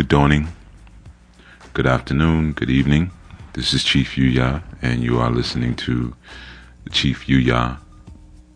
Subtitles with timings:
[0.00, 0.48] Good dawning,
[1.74, 3.10] good afternoon, good evening.
[3.52, 6.16] This is Chief Yuya, and you are listening to
[6.84, 7.76] the Chief Yuya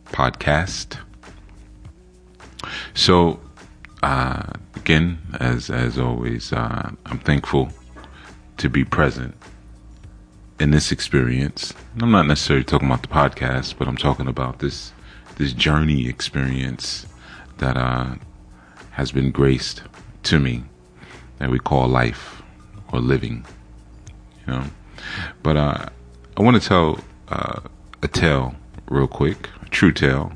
[0.07, 0.97] podcast.
[2.95, 3.41] So,
[4.03, 7.69] uh, again, as as always, uh, I'm thankful
[8.57, 9.35] to be present
[10.59, 11.75] in this experience.
[12.01, 14.95] I'm not necessarily talking about the podcast, but I'm talking about this
[15.37, 17.05] this journey experience
[17.59, 18.15] that uh,
[18.93, 19.83] has been graced
[20.23, 20.65] to me
[21.45, 22.43] that we call life
[22.91, 23.45] or living.
[24.47, 24.65] You know,
[25.43, 25.87] but uh,
[26.39, 27.61] I want to tell uh,
[28.03, 28.55] a tale
[28.89, 30.33] real quick, a true tale,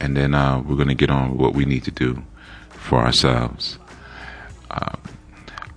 [0.00, 2.24] and then uh, we're going to get on what we need to do
[2.70, 3.78] for ourselves.
[4.68, 4.96] Uh,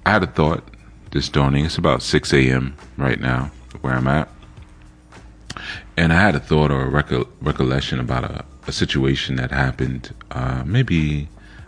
[0.07, 0.63] I had a thought
[1.11, 1.65] this dawning.
[1.65, 2.75] It's about 6 a.m.
[2.97, 4.27] right now where I'm at.
[5.95, 10.15] And I had a thought or a reco- recollection about a, a, situation that happened
[10.31, 11.27] uh, maybe,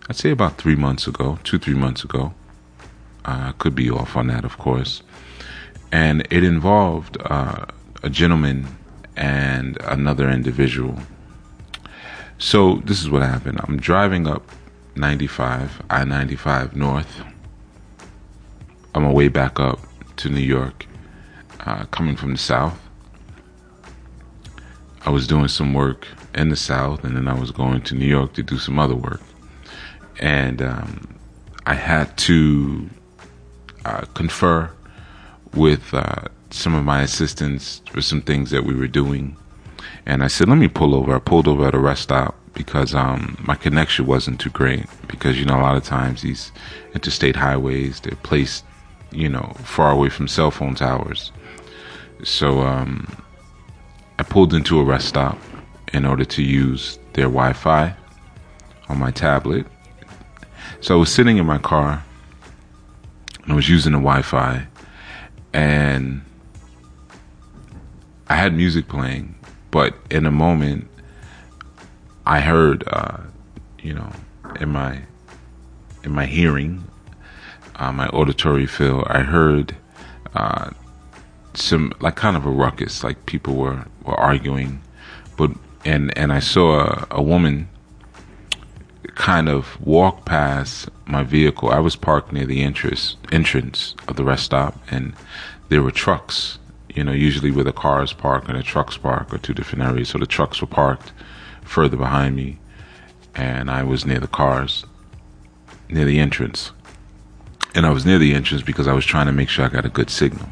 [0.09, 2.33] I'd say about three months ago, two, three months ago.
[3.25, 5.03] I could be off on that, of course.
[5.91, 7.65] And it involved uh,
[8.01, 8.67] a gentleman
[9.15, 10.97] and another individual.
[12.37, 13.59] So this is what happened.
[13.63, 14.49] I'm driving up
[14.95, 17.21] 95, I 95 North.
[18.95, 19.79] My way back up
[20.17, 20.85] to New York,
[21.61, 22.79] uh, coming from the South.
[25.05, 28.05] I was doing some work in the South, and then I was going to New
[28.05, 29.21] York to do some other work.
[30.19, 31.17] And um,
[31.65, 32.89] I had to
[33.85, 34.69] uh, confer
[35.53, 39.35] with uh, some of my assistants for some things that we were doing.
[40.05, 41.15] And I said, let me pull over.
[41.15, 44.85] I pulled over at a rest stop because um, my connection wasn't too great.
[45.07, 46.51] Because, you know, a lot of times these
[46.93, 48.65] interstate highways, they're placed,
[49.11, 51.31] you know, far away from cell phone towers.
[52.23, 53.17] So um,
[54.19, 55.37] I pulled into a rest stop
[55.93, 57.95] in order to use their Wi Fi
[58.89, 59.65] on my tablet.
[60.81, 62.03] So I was sitting in my car
[63.47, 64.67] I was using the Wi-Fi,
[65.53, 66.21] and
[68.27, 69.35] I had music playing,
[69.69, 70.87] but in a moment,
[72.25, 73.17] I heard, uh,
[73.79, 74.09] you know,
[74.61, 75.01] in my
[76.03, 76.83] in my hearing,
[77.75, 79.75] uh, my auditory field, I heard
[80.35, 80.69] uh,
[81.53, 84.81] some like kind of a ruckus, like people were were arguing,
[85.37, 85.51] but
[85.83, 87.67] and and I saw a, a woman
[89.15, 91.69] kind of walk past my vehicle.
[91.69, 95.13] I was parked near the entrance entrance of the rest stop, and
[95.69, 96.59] there were trucks.
[96.93, 100.09] You know, usually where the cars park and the trucks park are two different areas.
[100.09, 101.11] So the trucks were parked
[101.63, 102.59] further behind me,
[103.35, 104.85] and I was near the cars,
[105.89, 106.71] near the entrance.
[107.75, 109.85] And I was near the entrance because I was trying to make sure I got
[109.85, 110.47] a good signal.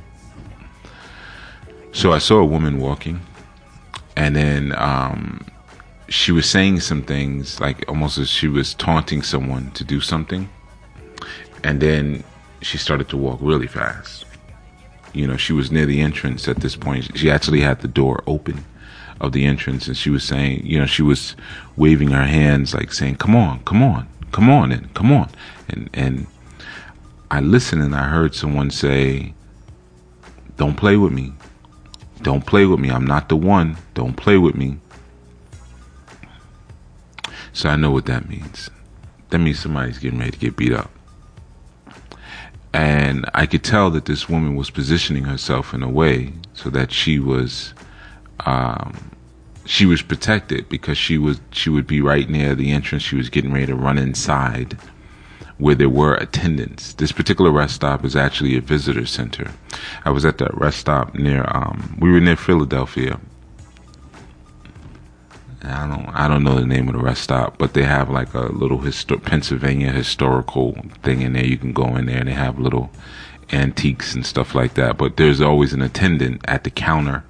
[1.92, 3.22] So I saw a woman walking,
[4.16, 5.46] and then um,
[6.12, 10.50] she was saying some things like almost as she was taunting someone to do something.
[11.64, 12.26] And then
[12.62, 14.26] she started to walk really fast.
[15.14, 17.18] You know she was near the entrance at this point.
[17.18, 18.66] She actually had the door open
[19.22, 21.36] of the entrance and she was saying you know she was
[21.78, 25.30] waving her hands like saying come on come on come on and come on.
[25.70, 26.28] And and
[27.30, 29.34] i listened and i heard someone say
[30.58, 31.32] don't play with me.
[32.22, 32.92] Don't play with me.
[32.92, 33.78] I'm not the one.
[33.94, 34.78] Don't play with me
[37.54, 38.70] so I know what that means.
[39.30, 40.92] That means somebody's getting ready to get beat up.
[42.74, 46.92] And I could tell that this woman was positioning herself in a way so that
[46.92, 47.74] she was,
[48.46, 49.12] um,
[49.66, 53.04] she was protected because she was she would be right near the entrance.
[53.04, 54.78] She was getting ready to run inside
[55.58, 56.94] where there were attendants.
[56.94, 59.52] This particular rest stop is actually a visitor center.
[60.06, 63.20] I was at that rest stop near um, we were near Philadelphia
[65.64, 68.34] I don't I don't know the name of the rest stop, but they have like
[68.34, 71.46] a little histo- Pennsylvania historical thing in there.
[71.46, 72.92] You can go in there and they have little
[73.52, 74.98] antiques and stuff like that.
[74.98, 77.24] But there's always an attendant at the counter,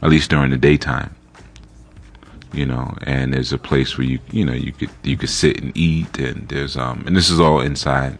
[0.00, 1.14] at least during the daytime.
[2.52, 5.62] You know, and there's a place where you you know you could you could sit
[5.62, 8.18] and eat, and there's um and this is all inside.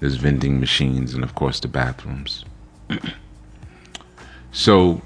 [0.00, 2.44] There's vending machines and of course the bathrooms.
[4.52, 5.00] so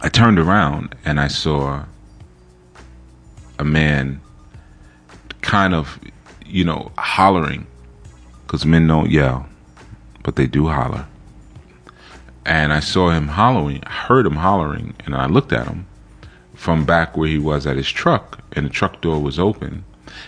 [0.00, 1.84] I turned around and I saw
[3.58, 4.20] a man
[5.40, 5.98] kind of,
[6.44, 7.66] you know, hollering
[8.42, 9.46] because men don't yell,
[10.22, 11.06] but they do holler.
[12.44, 15.86] And I saw him hollering, I heard him hollering, and I looked at him
[16.54, 19.84] from back where he was at his truck, and the truck door was open.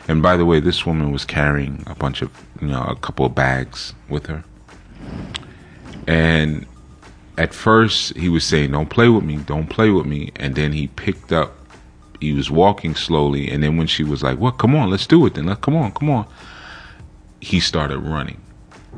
[0.08, 3.24] And by the way, this woman was carrying a bunch of, you know, a couple
[3.26, 4.44] of bags with her.
[6.06, 6.66] And
[7.36, 10.32] at first, he was saying, Don't play with me, don't play with me.
[10.36, 11.57] And then he picked up
[12.20, 15.24] he was walking slowly, and then when she was like, "Well, come on, let's do
[15.26, 16.26] it." Then, let come on, come on.
[17.40, 18.40] He started running,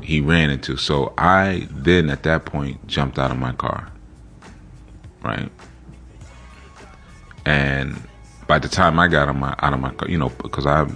[0.01, 0.77] he ran into.
[0.77, 3.91] So I then at that point jumped out of my car.
[5.23, 5.51] Right.
[7.45, 8.01] And
[8.47, 10.87] by the time I got of my out of my car, you know, because I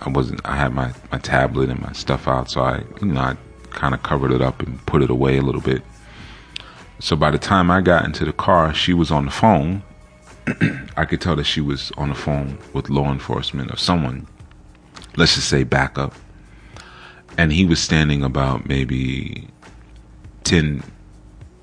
[0.00, 3.20] I wasn't I had my, my tablet and my stuff out, so I you know
[3.20, 3.36] I
[3.70, 5.82] kind of covered it up and put it away a little bit.
[6.98, 9.82] So by the time I got into the car, she was on the phone.
[10.96, 14.26] I could tell that she was on the phone with law enforcement or someone.
[15.16, 16.14] Let's just say backup.
[17.38, 19.48] And he was standing about maybe
[20.44, 20.82] 10,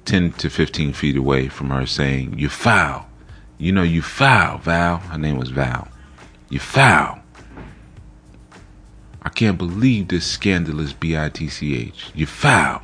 [0.06, 3.08] 10 to 15 feet away from her saying, You foul.
[3.58, 4.98] You know, you foul, Val.
[4.98, 5.88] Her name was Val.
[6.50, 7.20] You foul.
[9.22, 12.12] I can't believe this scandalous B-I-T-C-H.
[12.16, 12.82] You foul.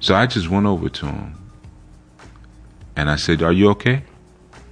[0.00, 1.34] So I just went over to him
[2.94, 4.02] and I said, Are you okay?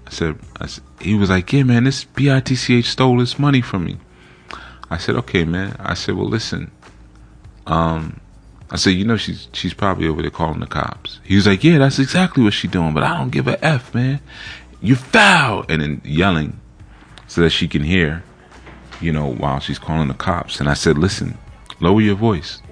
[0.07, 3.85] I said, I said he was like, Yeah, man, this BITCH stole this money from
[3.85, 3.97] me.
[4.91, 5.77] I said, Okay, man.
[5.79, 6.71] I said, Well, listen.
[7.67, 8.21] Um,
[8.71, 11.21] I said, you know, she's she's probably over there calling the cops.
[11.25, 13.95] He was like, Yeah, that's exactly what she's doing, but I don't give a F,
[13.95, 14.21] man.
[14.81, 16.61] You foul and then yelling
[17.27, 18.23] so that she can hear,
[19.01, 20.61] you know, while she's calling the cops.
[20.61, 21.37] And I said, Listen,
[21.81, 22.63] lower your voice.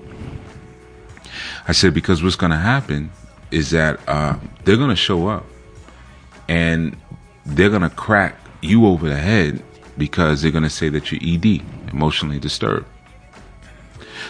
[1.66, 3.10] I said, because what's going to happen
[3.50, 5.44] is that uh, they're going to show up
[6.48, 6.96] and
[7.46, 9.62] they're going to crack you over the head
[9.96, 11.62] because they're going to say that you're ED,
[11.92, 12.86] emotionally disturbed.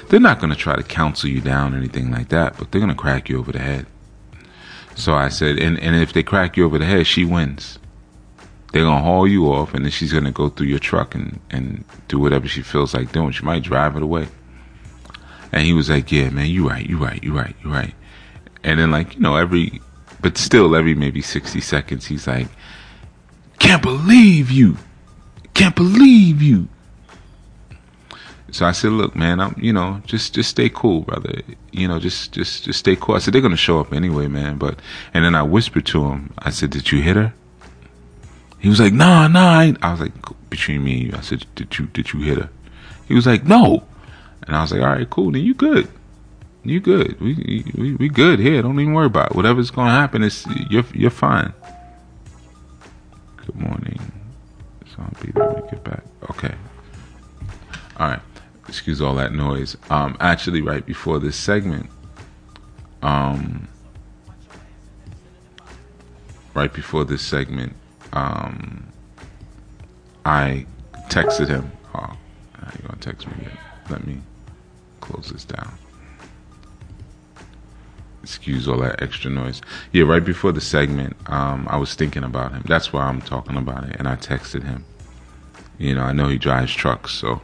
[0.09, 2.81] They're not going to try to counsel you down or anything like that, but they're
[2.81, 3.87] going to crack you over the head.
[4.97, 7.79] So I said, and, and if they crack you over the head, she wins.
[8.73, 11.15] They're going to haul you off, and then she's going to go through your truck
[11.15, 13.31] and, and do whatever she feels like doing.
[13.31, 14.29] She might drive it away.
[15.53, 17.95] And he was like, yeah, man, you're right, you're right, you're right, you're right.
[18.65, 19.81] And then like, you know, every,
[20.21, 22.49] but still every maybe 60 seconds, he's like,
[23.59, 24.77] can't believe you.
[25.55, 26.69] Can't believe you.
[28.51, 31.43] So I said, look, man, I'm, you know, just, just stay cool, brother.
[31.73, 33.17] You know, just, just, just stay cool.
[33.17, 34.59] I said, they're going to show up anyway, man.
[34.59, 34.79] But,
[35.13, 37.35] and then I whispered to him, I said, did you hit her?
[38.61, 39.59] He was like, nah, nah.
[39.59, 40.13] I, I was like,
[40.51, 42.51] between me and you, I said, did you, did you hit her?
[43.09, 43.83] He was like, no.
[44.47, 45.33] And I was like, all right, cool.
[45.33, 45.89] Then you good.
[46.65, 47.21] You good.
[47.21, 48.63] We we we good here.
[48.63, 49.37] Don't even worry about it.
[49.37, 51.53] Whatever's gonna happen is you're you're fine.
[53.55, 54.13] Good morning.
[54.87, 56.03] So I'll be there when we get back.
[56.31, 56.55] Okay.
[57.99, 58.21] All right.
[58.69, 59.77] Excuse all that noise.
[59.91, 61.89] Um, actually, right before this segment,
[63.03, 63.69] um,
[66.55, 67.75] right before this segment,
[68.13, 68.89] um,
[70.25, 70.67] I
[71.09, 71.71] texted him.
[71.95, 72.17] Oh,
[72.75, 73.59] you gonna text me again?
[73.91, 74.21] Let me
[75.01, 75.79] close this down.
[78.25, 79.61] Excuse all that extra noise.
[79.93, 82.63] Yeah, right before the segment, um, I was thinking about him.
[82.67, 83.97] That's why I'm talking about it.
[83.99, 84.83] And I texted him.
[85.77, 87.43] You know, I know he drives trucks, so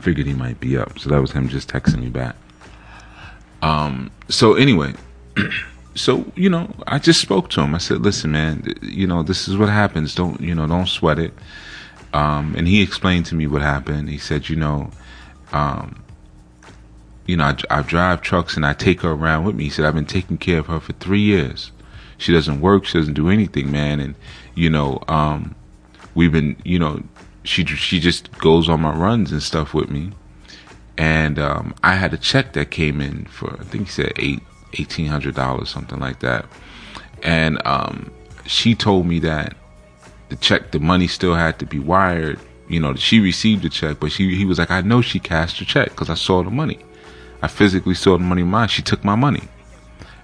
[0.00, 0.98] figured he might be up.
[0.98, 2.34] So that was him just texting me back.
[3.62, 4.94] Um, so anyway,
[5.94, 7.72] so you know, I just spoke to him.
[7.72, 10.12] I said, "Listen, man, you know, this is what happens.
[10.12, 10.66] Don't you know?
[10.66, 11.34] Don't sweat it."
[12.12, 14.08] Um, and he explained to me what happened.
[14.08, 14.90] He said, "You know,
[15.52, 16.02] um,
[17.26, 19.64] you know, I, I, drive trucks and I take her around with me.
[19.64, 21.72] He said, I've been taking care of her for three years.
[22.18, 22.84] She doesn't work.
[22.84, 24.00] She doesn't do anything, man.
[24.00, 24.14] And,
[24.54, 25.54] you know, um,
[26.14, 27.02] we've been, you know,
[27.44, 30.12] she, she just goes on my runs and stuff with me.
[30.96, 34.40] And, um, I had a check that came in for, I think he said eight,
[34.72, 36.46] $1,800, something like that.
[37.22, 38.12] And, um,
[38.46, 39.56] she told me that
[40.28, 44.00] the check, the money still had to be wired you know, she received the check,
[44.00, 46.50] but she he was like, I know she cashed the check because I saw the
[46.50, 46.78] money.
[47.46, 48.66] I physically saw the money mine.
[48.66, 49.44] She took my money.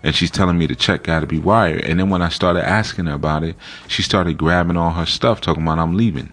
[0.02, 1.84] And she's telling me the check got to be wired.
[1.84, 3.54] And then when I started asking her about it,
[3.86, 6.32] she started grabbing all her stuff, talking about I'm leaving.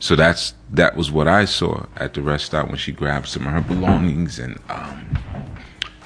[0.00, 3.46] So that's that was what I saw at the rest stop when she grabbed some
[3.46, 5.16] of her belongings and um,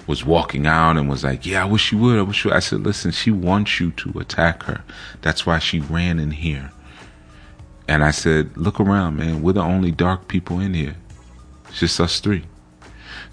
[0.06, 2.18] was walking out and was like, "Yeah, I wish you would.
[2.18, 2.56] I wish you." Would.
[2.58, 4.84] I said, "Listen, she wants you to attack her.
[5.22, 6.70] That's why she ran in here."
[7.88, 9.42] And I said, look around, man.
[9.42, 10.96] We're the only dark people in here.
[11.68, 12.44] It's just us three.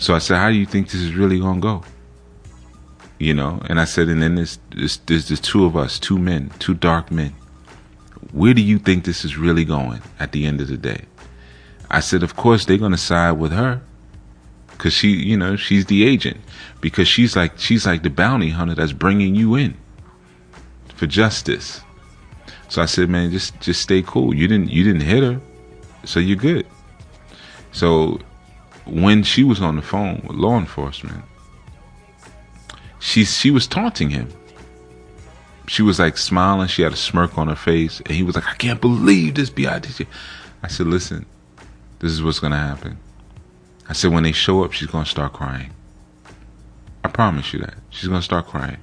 [0.01, 1.84] So I said, how do you think this is really to go?
[3.20, 6.17] You know, and I said, and then there's, there's, there's the two of us, two
[6.17, 7.36] men, two dark men.
[8.31, 11.05] Where do you think this is really going at the end of the day?
[11.91, 13.79] I said, of course they're to side with her.
[14.79, 16.38] Cause she, you know, she's the agent.
[16.81, 19.77] Because she's like, she's like the bounty hunter that's bringing you in
[20.96, 21.81] for justice.
[22.70, 24.34] So I said, man, just just stay cool.
[24.34, 25.39] You didn't you didn't hit her,
[26.05, 26.65] so you're good.
[27.72, 28.20] So
[28.86, 31.24] when she was on the phone with law enforcement,
[33.00, 34.30] she she was taunting him.
[35.68, 36.68] She was like smiling.
[36.68, 39.50] She had a smirk on her face, and he was like, "I can't believe this,
[39.50, 40.06] bitch."
[40.64, 41.26] I said, "Listen,
[42.00, 42.98] this is what's gonna happen.
[43.92, 45.72] I said, when they show up, she's to start crying.
[47.04, 47.74] I promise you that.
[47.90, 48.78] She's to start crying.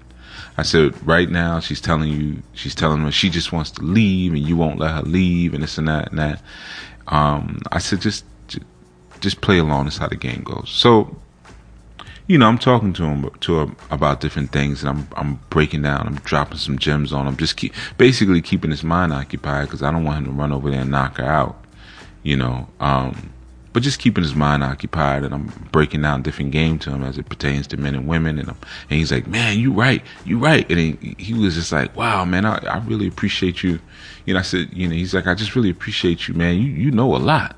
[0.58, 4.34] I said, right now, she's telling you, she's telling her she just wants to leave
[4.34, 6.42] and you won't let her leave and this and that and that.
[7.06, 8.24] Um, I said, just,
[9.20, 9.84] just, play along.
[9.84, 10.70] That's how the game goes.
[10.70, 11.16] So,
[12.26, 15.82] you know, I'm talking to him to her about different things, and I'm I'm breaking
[15.82, 19.82] down, I'm dropping some gems on him, just keep basically keeping his mind occupied because
[19.82, 21.56] I don't want him to run over there and knock her out,
[22.22, 22.68] you know.
[22.80, 23.32] Um,
[23.72, 27.16] but just keeping his mind occupied, and I'm breaking down different game to him as
[27.16, 28.56] it pertains to men and women, and I'm,
[28.90, 32.24] and he's like, man, you right, you right, and he, he was just like, wow,
[32.24, 33.78] man, I, I really appreciate you,
[34.24, 34.40] you know.
[34.40, 36.56] I said, you know, he's like, I just really appreciate you, man.
[36.56, 37.56] You you know a lot,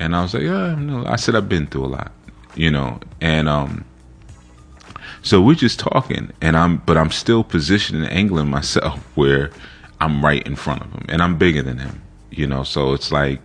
[0.00, 1.06] and I was like, yeah, no.
[1.06, 2.12] I said I've been through a lot,
[2.56, 3.84] you know, and um
[5.22, 9.50] so we're just talking, and I'm, but I'm still positioning angling myself where
[10.00, 12.62] I'm right in front of him, and I'm bigger than him, you know.
[12.62, 13.40] So it's like,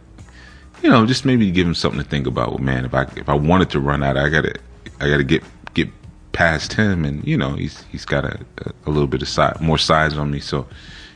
[0.81, 2.51] you know, just maybe give him something to think about.
[2.51, 4.55] Well, man, if I if I wanted to run out, I gotta
[4.99, 5.43] I gotta get
[5.73, 5.89] get
[6.31, 8.39] past him, and you know, he's he's got a
[8.85, 10.65] a little bit of size, more size on me, so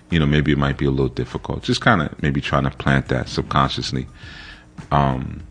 [0.10, 1.64] you know, maybe it might be a little difficult.
[1.64, 4.08] Just kind of maybe trying to plant that subconsciously.
[4.92, 5.42] Um,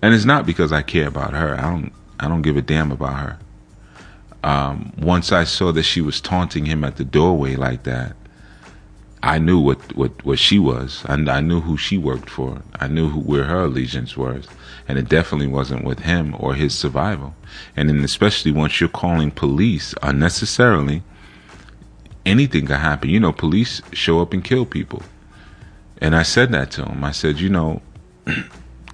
[0.00, 1.54] and it's not because I care about her.
[1.58, 3.38] I don't I don't give a damn about her
[4.44, 8.16] um, once I saw that she was taunting him at the doorway like that,
[9.22, 12.60] I knew what, what, what she was, and I knew who she worked for.
[12.80, 14.48] I knew who, where her allegiance was,
[14.88, 17.36] and it definitely wasn't with him or his survival.
[17.76, 21.04] And then, especially once you're calling police unnecessarily,
[22.26, 23.10] anything can happen.
[23.10, 25.02] You know, police show up and kill people.
[26.00, 27.04] And I said that to him.
[27.04, 27.80] I said, you know,
[28.26, 28.44] I'm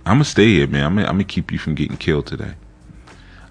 [0.05, 0.85] gonna stay here, man.
[0.85, 2.55] I'm gonna, I'm gonna keep you from getting killed today.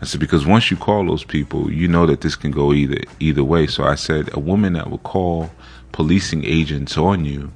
[0.01, 3.01] I said because once you call those people, you know that this can go either
[3.19, 3.67] either way.
[3.67, 5.51] So I said a woman that will call
[5.91, 7.51] policing agents on you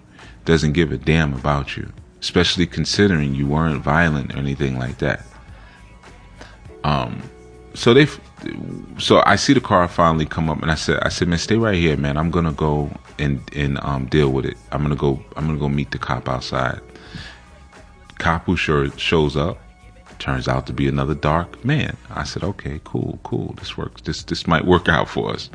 [0.46, 5.24] doesn't give a damn about you, especially considering you weren't violent or anything like that.
[6.84, 7.22] Um,
[7.74, 8.08] so they,
[8.98, 11.56] so I see the car finally come up, and I said, I said, man, stay
[11.56, 12.18] right here, man.
[12.18, 14.58] I'm gonna go and and um deal with it.
[14.72, 15.24] I'm gonna go.
[15.36, 16.82] I'm gonna go meet the cop outside.
[18.24, 19.58] Who sure shows up
[20.20, 21.98] turns out to be another dark man.
[22.12, 23.56] I said, okay, cool, cool.
[23.58, 24.02] This works.
[24.04, 25.50] This this might work out for us.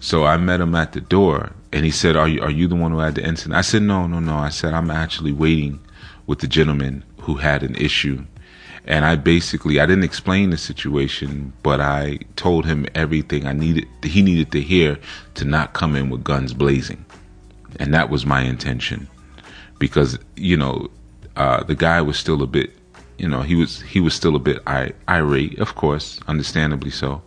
[0.00, 2.74] So I met him at the door, and he said, "Are you are you the
[2.74, 5.78] one who had the incident?" I said, "No, no, no." I said, "I'm actually waiting
[6.26, 8.24] with the gentleman who had an issue."
[8.84, 13.86] And I basically I didn't explain the situation, but I told him everything I needed
[14.02, 14.98] he needed to hear
[15.34, 17.04] to not come in with guns blazing.
[17.78, 19.08] And that was my intention.
[19.78, 20.88] Because, you know,
[21.36, 22.72] uh, the guy was still a bit
[23.18, 27.22] you know, he was he was still a bit irate, of course, understandably so,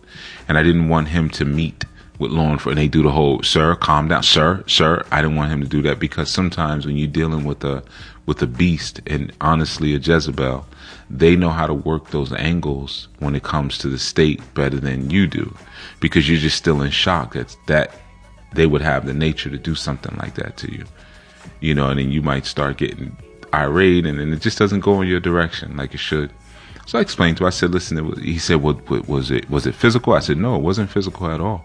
[0.48, 1.84] and I didn't want him to meet
[2.18, 2.76] with law enforcement.
[2.76, 5.82] They do the whole, "Sir, calm down, sir, sir." I didn't want him to do
[5.82, 7.82] that because sometimes when you're dealing with a
[8.26, 10.64] with a beast, and honestly, a Jezebel,
[11.08, 15.10] they know how to work those angles when it comes to the state better than
[15.10, 15.52] you do,
[15.98, 17.96] because you're just still in shock that that
[18.54, 20.84] they would have the nature to do something like that to you,
[21.60, 23.16] you know, and then you might start getting
[23.52, 26.32] irate and, and it just doesn't go in your direction like it should.
[26.86, 27.48] So I explained to him.
[27.48, 29.48] I said, "Listen." He said, "What, what, was it?
[29.48, 31.64] Was it physical?" I said, "No, it wasn't physical at all."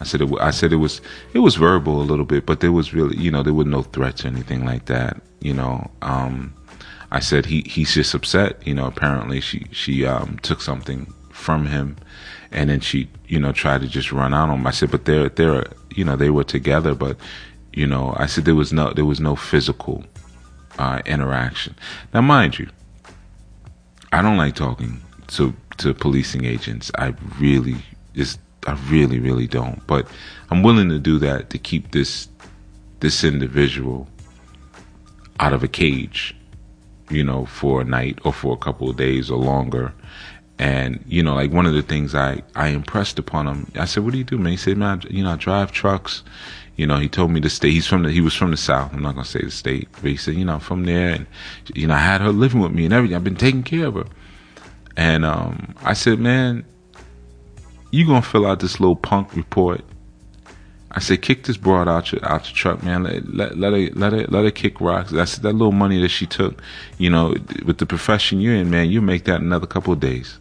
[0.00, 1.00] I said, it, "I said it was.
[1.34, 3.82] It was verbal a little bit, but there was really, you know, there were no
[3.82, 5.20] threats or anything like that.
[5.40, 6.54] You know, um,
[7.10, 8.66] I said he he's just upset.
[8.66, 11.96] You know, apparently she she um, took something from him,
[12.50, 14.66] and then she you know tried to just run out on him.
[14.66, 17.16] I said, but they're they're you know they were together, but
[17.72, 20.04] you know I said there was no there was no physical
[20.78, 21.74] uh, interaction.
[22.12, 22.68] Now, mind you,
[24.12, 26.90] I don't like talking to to policing agents.
[26.96, 27.76] I really
[28.14, 29.84] just I really really don't.
[29.86, 30.06] But
[30.50, 32.28] I'm willing to do that to keep this
[33.00, 34.08] this individual
[35.40, 36.36] out of a cage,
[37.10, 39.92] you know, for a night or for a couple of days or longer.
[40.58, 44.04] And you know, like one of the things I I impressed upon him, I said,
[44.04, 46.22] "What do you do, man?" He said, "Man, you know, I drive trucks."
[46.76, 47.72] You know, he told me the state.
[47.72, 48.10] He's from the.
[48.10, 48.92] He was from the south.
[48.92, 51.26] I'm not gonna say the state, but he said, you know, from there, and
[51.74, 53.16] you know, I had her living with me and everything.
[53.16, 54.06] I've been taking care of her.
[54.96, 56.64] And um, I said, man,
[57.90, 59.82] you gonna fill out this little punk report?
[60.90, 63.04] I said, kick this broad out your out your truck, man.
[63.04, 65.10] Let let, let her let her let her kick rocks.
[65.10, 66.60] That's that little money that she took.
[66.98, 70.38] You know, with the profession you're in, man, you make that another couple of days.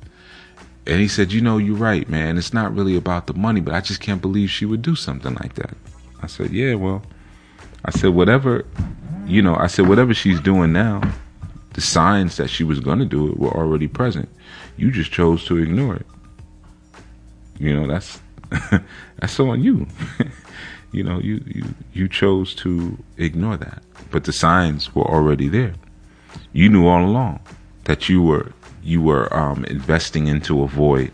[0.86, 2.38] And he said, you know, you're right, man.
[2.38, 5.34] It's not really about the money, but I just can't believe she would do something
[5.36, 5.78] like that.
[6.24, 7.04] I said, yeah, well,
[7.86, 8.66] I said, whatever,
[9.26, 11.02] you know, I said, whatever she's doing now,
[11.74, 14.30] the signs that she was going to do it were already present.
[14.78, 16.06] You just chose to ignore it.
[17.60, 18.22] You know, that's,
[19.20, 19.88] that's on you.
[20.94, 25.74] you know, you, you, you chose to ignore that, but the signs were already there.
[26.54, 27.42] You knew all along
[27.84, 28.54] that you were
[28.84, 31.12] you were um, investing into a void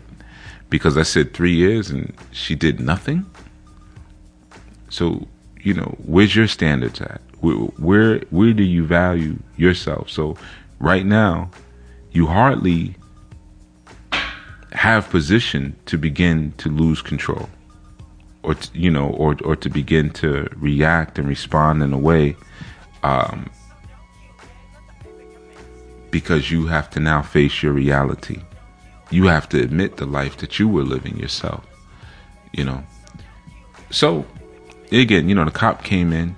[0.70, 3.29] because I said three years and she did nothing.
[4.90, 5.26] So
[5.62, 7.20] you know, where's your standards at?
[7.40, 10.10] Where, where where do you value yourself?
[10.10, 10.36] So
[10.78, 11.50] right now,
[12.12, 12.96] you hardly
[14.72, 17.48] have position to begin to lose control
[18.42, 22.36] or to, you know or or to begin to react and respond in a way
[23.02, 23.50] um,
[26.10, 28.40] because you have to now face your reality
[29.10, 31.66] you have to admit the life that you were living yourself
[32.52, 32.82] you know
[33.90, 34.24] so
[34.90, 36.36] again you know the cop came in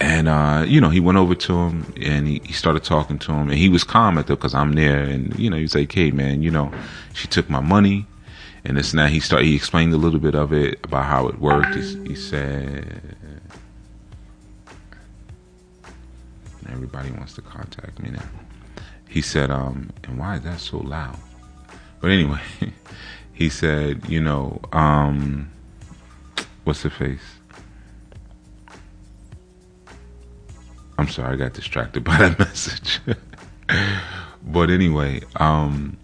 [0.00, 3.32] and uh, you know he went over to him and he, he started talking to
[3.32, 5.74] him and he was calm at the because i'm there and you know he was
[5.74, 6.72] like hey man you know
[7.14, 8.06] she took my money
[8.64, 9.10] and this and that.
[9.10, 11.74] He started he explained a little bit of it about how it worked.
[11.74, 13.16] He, he said
[16.68, 18.28] everybody wants to contact me now.
[19.08, 21.18] He said um and why is that so loud?
[22.00, 22.40] But anyway
[23.32, 25.50] he said you know um
[26.64, 27.40] what's the face
[31.02, 33.00] I'm sorry, I got distracted by that message.
[34.46, 35.96] but anyway, um,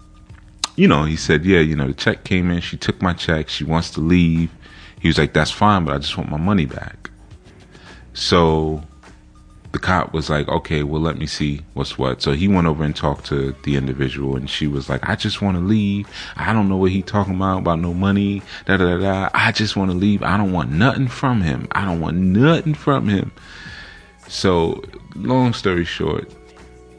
[0.74, 2.60] you know, he said, yeah, you know, the check came in.
[2.60, 3.48] She took my check.
[3.48, 4.50] She wants to leave.
[5.00, 7.10] He was like, that's fine, but I just want my money back.
[8.12, 8.82] So
[9.72, 12.22] the cop was like, okay, well, let me see what's what.
[12.22, 15.42] So he went over and talked to the individual, and she was like, I just
[15.42, 16.08] want to leave.
[16.36, 19.28] I don't know what he talking about, about no money, da da da.
[19.34, 20.22] I just want to leave.
[20.22, 21.68] I don't want nothing from him.
[21.72, 23.30] I don't want nothing from him.
[24.26, 24.82] So,
[25.14, 26.32] long story short,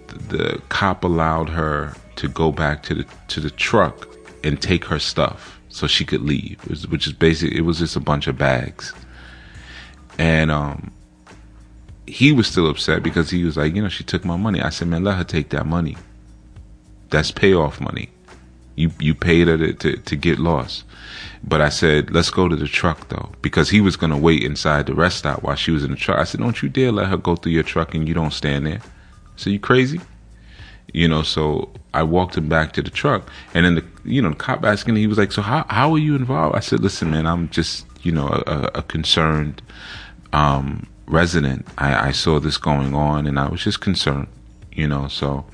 [0.07, 4.07] the, the cop allowed her to go back to the to the truck
[4.43, 7.99] and take her stuff so she could leave, which is basically it was just a
[7.99, 8.93] bunch of bags.
[10.17, 10.91] And um,
[12.09, 14.61] he was still upset because he was like, you know, she took my money.
[14.61, 15.95] I said, man, let her take that money.
[17.09, 18.09] That's payoff money.
[18.75, 20.86] You you paid her to, to, to get lost.
[21.43, 24.88] But I said, let's go to the truck though, because he was to wait inside
[24.88, 26.17] the rest stop while she was in the truck.
[26.17, 28.65] I said, don't you dare let her go through your truck and you don't stand
[28.65, 28.81] there.
[29.36, 30.01] So you crazy?
[30.93, 34.29] You know, so I walked him back to the truck and then the, you know,
[34.29, 36.55] the cop asking, he was like, so how, how are you involved?
[36.55, 39.62] I said, listen, man, I'm just, you know, a, a concerned,
[40.34, 41.67] um, resident.
[41.78, 44.28] I, I saw this going on and I was just concerned,
[44.72, 45.45] you know, so,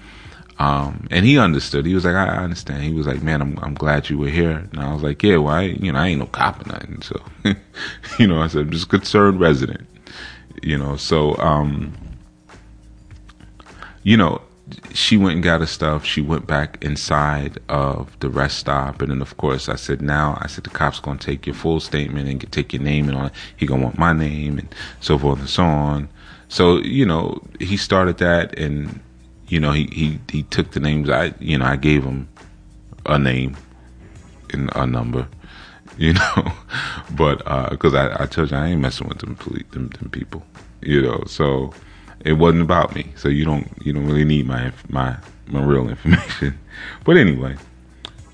[0.60, 1.86] um, and he understood.
[1.86, 2.84] He was like, I, I understand.
[2.84, 4.68] He was like, man, I'm, I'm glad you were here.
[4.72, 7.02] And I was like, yeah, well, I, you know, I ain't no cop or nothing.
[7.02, 7.22] So,
[8.20, 9.88] you know, I said, I'm just concerned resident,
[10.62, 11.94] you know, so, um,
[14.04, 14.42] you know,
[14.94, 16.06] she went and got her stuff.
[16.06, 20.38] She went back inside of the rest stop, and then of course I said, "Now
[20.42, 23.32] I said the cops gonna take your full statement and take your name and all.
[23.56, 26.10] He gonna want my name and so forth and so on."
[26.48, 29.00] So you know, he started that, and
[29.48, 31.10] you know, he, he, he took the names.
[31.10, 32.28] I, you know, I gave him
[33.06, 33.56] a name
[34.52, 35.28] and a number,
[35.98, 36.52] you know,
[37.12, 39.38] but, uh, cause I, I told you I ain't messing with them,
[39.72, 40.44] them, them people,
[40.82, 41.74] you know, so
[42.26, 43.14] it wasn't about me.
[43.16, 45.16] So you don't, you don't really need my, my,
[45.48, 46.60] my real information.
[47.06, 47.56] But anyway,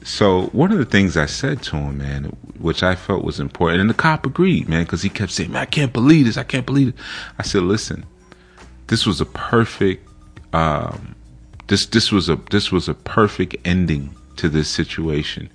[0.03, 2.25] so one of the things I said to him, man,
[2.59, 5.61] which I felt was important, and the cop agreed, man, because he kept saying, "Man,
[5.61, 6.37] I can't believe this.
[6.37, 6.95] I can't believe it."
[7.37, 8.05] I said, "Listen,
[8.87, 10.07] this was a perfect
[10.53, 11.15] um,
[11.67, 15.49] this this was a this was a perfect ending to this situation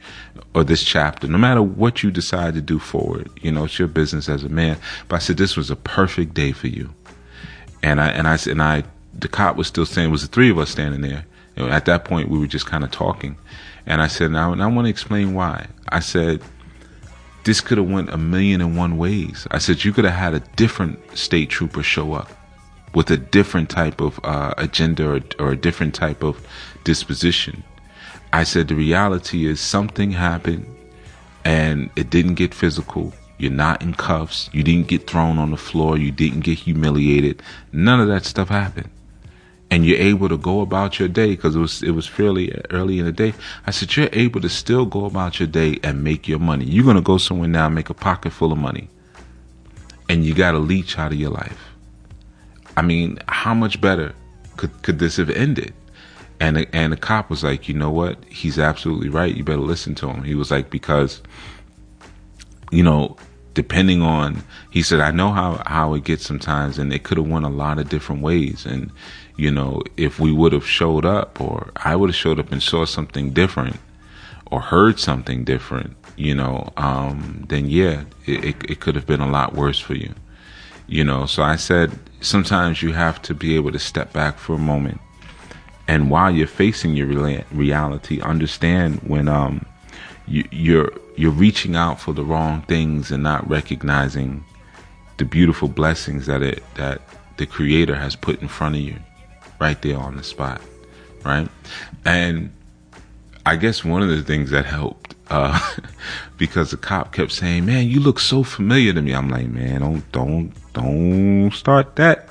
[0.54, 1.26] or this chapter.
[1.26, 4.48] No matter what you decide to do forward, you know it's your business as a
[4.48, 4.78] man.
[5.08, 6.94] But I said this was a perfect day for you,
[7.86, 8.82] and I and I and I
[9.14, 11.24] the cop was still saying it was the three of us standing there.
[11.54, 13.36] And at that point, we were just kind of talking,
[13.86, 15.68] and I said, now and I want to explain why.
[15.88, 16.42] I said
[17.44, 19.46] this could have went a million and one ways.
[19.52, 22.28] I said you could have had a different state trooper show up
[22.92, 26.44] with a different type of uh, agenda or, or a different type of
[26.82, 27.62] disposition.
[28.32, 30.66] I said the reality is something happened
[31.44, 33.14] and it didn't get physical.
[33.38, 34.48] You're not in cuffs.
[34.52, 35.98] You didn't get thrown on the floor.
[35.98, 37.42] You didn't get humiliated.
[37.72, 38.90] None of that stuff happened.
[39.70, 43.00] And you're able to go about your day because it was it was fairly early
[43.00, 43.34] in the day.
[43.66, 46.64] I said you're able to still go about your day and make your money.
[46.64, 48.88] You're gonna go somewhere now and make a pocket full of money,
[50.08, 51.58] and you got a leech out of your life.
[52.76, 54.14] I mean, how much better
[54.56, 55.74] could could this have ended?
[56.38, 58.22] And and the cop was like, you know what?
[58.28, 59.34] He's absolutely right.
[59.34, 60.22] You better listen to him.
[60.22, 61.22] He was like, because,
[62.70, 63.16] you know,
[63.56, 67.26] depending on, he said, I know how how it gets sometimes, and it could have
[67.26, 68.64] went a lot of different ways.
[68.64, 68.92] And
[69.36, 72.62] you know, if we would have showed up, or I would have showed up and
[72.62, 73.78] saw something different,
[74.46, 79.20] or heard something different, you know, um, then yeah, it, it, it could have been
[79.20, 80.14] a lot worse for you
[80.88, 81.90] you know so i said
[82.20, 85.00] sometimes you have to be able to step back for a moment
[85.88, 87.06] and while you're facing your
[87.52, 89.64] reality, understand when um
[90.26, 94.44] you, you're you're reaching out for the wrong things and not recognizing
[95.18, 97.00] the beautiful blessings that it that
[97.36, 98.96] the creator has put in front of you
[99.60, 100.60] right there on the spot
[101.24, 101.48] right?
[102.04, 102.52] And
[103.44, 105.58] i guess one of the things that helped uh,
[106.36, 109.12] because the cop kept saying man you look so familiar to me.
[109.12, 112.28] I'm like man don't don't don't start that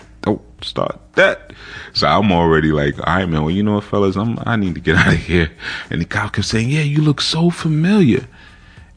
[0.66, 1.54] start that
[1.94, 4.76] so i'm already like all right man well you know what fellas i'm i need
[4.76, 5.52] to get out of here
[5.90, 8.28] and the cop kept saying yeah you look so familiar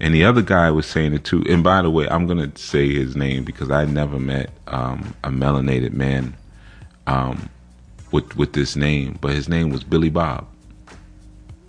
[0.00, 1.44] and the other guy was saying it too.
[1.48, 5.28] And by the way, I'm gonna say his name because I never met um, a
[5.28, 6.36] melanated man
[7.06, 7.48] um,
[8.12, 10.46] with with this name, but his name was Billy Bob.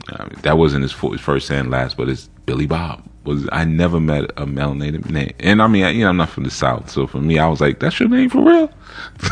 [0.09, 3.03] I mean, that wasn't his first and last, but it's Billy Bob.
[3.25, 6.29] Was I never met a melanated name, and I mean, I, you know, I'm not
[6.29, 8.71] from the South, so for me, I was like, "That's your name for real?"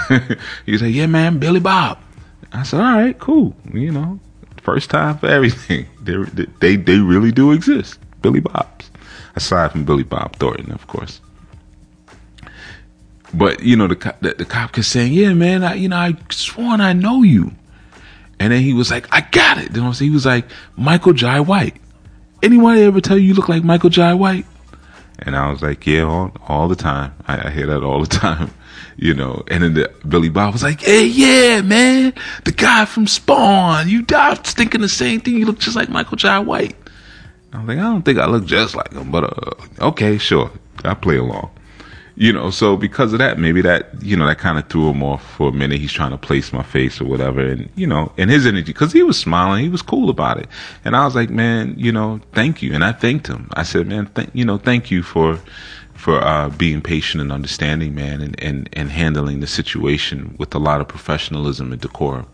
[0.65, 1.97] he said, "Yeah, man, Billy Bob."
[2.51, 3.55] I said, "All right, cool.
[3.73, 4.19] You know,
[4.61, 5.87] first time for everything.
[6.03, 8.91] They they they really do exist." Billy Bob's,
[9.35, 11.21] aside from Billy Bob Thornton, of course.
[13.33, 16.15] But you know, the the, the cop kept saying, "Yeah, man, I you know I
[16.29, 17.51] sworn I know you,"
[18.39, 20.45] and then he was like, "I got it." Know, he was like
[20.75, 21.75] Michael Jai White.
[22.43, 24.45] Anyone ever tell you you look like Michael Jai White?
[25.19, 27.13] And I was like, yeah, all, all the time.
[27.27, 28.51] I, I, hear that all the time,
[28.97, 29.43] you know.
[29.47, 32.13] And then the, Billy Bob was like, hey, yeah, man,
[32.45, 33.89] the guy from Spawn.
[33.89, 35.35] You died thinking the same thing.
[35.35, 36.75] You look just like Michael Jai White.
[37.51, 40.51] I was like, I don't think I look just like him, but uh, okay, sure,
[40.83, 41.49] I play along.
[42.19, 45.03] You know, so because of that, maybe that you know that kind of threw him
[45.03, 45.79] off for a minute.
[45.79, 48.91] He's trying to place my face or whatever, and you know, and his energy because
[48.91, 50.47] he was smiling, he was cool about it,
[50.83, 53.49] and I was like, man, you know, thank you, and I thanked him.
[53.53, 55.39] I said, man, you know, thank you for
[55.93, 60.59] for uh, being patient and understanding, man, and, and, and handling the situation with a
[60.59, 62.27] lot of professionalism and decorum.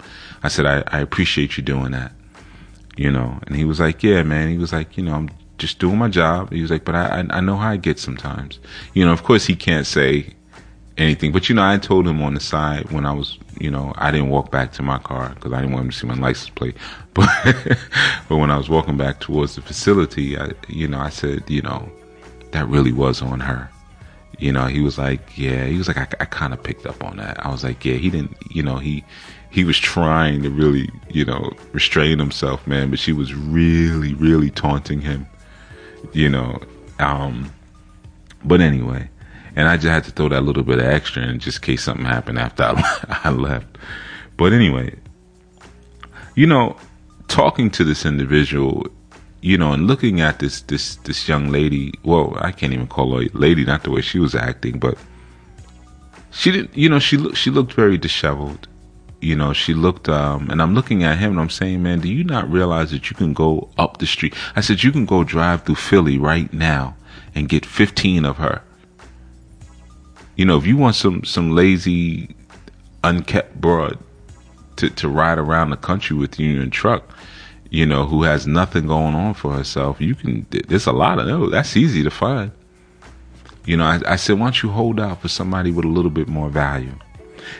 [0.44, 2.14] I said, I, I appreciate you doing that
[2.96, 3.40] you know.
[3.48, 4.50] And he was like, yeah, man.
[4.50, 5.30] He was like, you know, I'm
[5.64, 6.52] just doing my job.
[6.52, 8.60] He was like, but I, I, know how I get sometimes.
[8.94, 10.34] You know, of course he can't say
[10.98, 13.94] anything, but you know, I told him on the side when I was, you know,
[13.96, 16.16] I didn't walk back to my car because I didn't want him to see my
[16.16, 16.76] license plate.
[17.16, 17.30] But,
[18.28, 21.62] but when I was walking back towards the facility, I, you know, I said, you
[21.62, 21.88] know,
[22.54, 23.70] that really was on her.
[24.40, 27.04] You know, he was like, yeah, he was like, I, I kind of picked up
[27.04, 27.46] on that.
[27.46, 29.04] I was like, yeah, he didn't, you know, he,
[29.54, 34.50] he was trying to really, you know, restrain himself, man, but she was really, really
[34.50, 35.28] taunting him,
[36.12, 36.60] you know.
[37.00, 37.52] Um,
[38.44, 39.10] but anyway,
[39.56, 41.84] and I just had to throw that little bit of extra in just in case
[41.84, 43.78] something happened after I, I left.
[44.38, 44.96] But anyway,
[46.36, 46.76] you know,
[47.28, 48.88] talking to this individual,
[49.42, 51.94] you know, and looking at this this this young lady.
[52.04, 54.98] Well, I can't even call her lady, not the way she was acting, but
[56.32, 56.76] she didn't.
[56.76, 58.68] You know, she looked she looked very disheveled
[59.24, 62.10] you know, she looked, um, and I'm looking at him and I'm saying, man, do
[62.10, 64.36] you not realize that you can go up the street?
[64.56, 66.96] I said, you can go drive through Philly right now
[67.34, 68.62] and get 15 of her.
[70.36, 72.36] You know, if you want some, some lazy,
[73.04, 73.98] unkept broad
[74.78, 77.18] to, to ride around the country with you in a truck,
[77.70, 81.28] you know, who has nothing going on for herself, you can, there's a lot of
[81.28, 81.52] those.
[81.52, 82.52] That's easy to find.
[83.66, 86.12] You know, I, I said, why don't you hold out for somebody with a little
[86.12, 86.96] bit more value?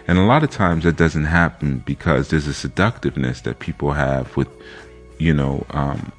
[0.08, 4.36] And a lot of times that doesn't happen because there's a seductiveness that people have
[4.36, 4.48] with,
[5.18, 6.12] you know, um,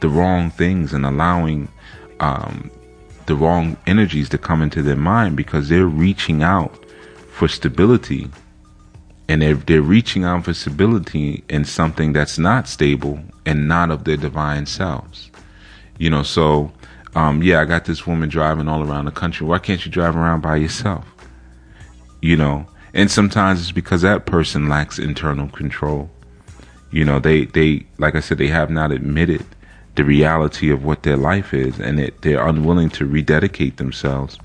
[0.00, 1.68] the wrong things and allowing
[2.20, 2.70] um,
[3.26, 6.84] the wrong energies to come into their mind because they're reaching out
[7.30, 8.28] for stability
[9.28, 14.04] and they're, they're reaching out for stability in something that's not stable and not of
[14.04, 15.30] their divine selves.
[15.98, 16.72] You know, so
[17.16, 19.46] um, yeah, I got this woman driving all around the country.
[19.46, 21.06] Why can't you drive around by yourself?
[22.20, 22.66] You know,
[22.96, 26.08] and sometimes it's because that person lacks internal control.
[26.90, 29.44] You know, they, they, like I said, they have not admitted
[29.96, 34.38] the reality of what their life is and it, they're unwilling to rededicate themselves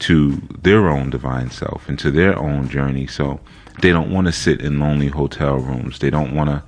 [0.00, 3.06] to their own divine self and to their own journey.
[3.06, 3.40] So
[3.80, 6.00] they don't want to sit in lonely hotel rooms.
[6.00, 6.62] They don't want to,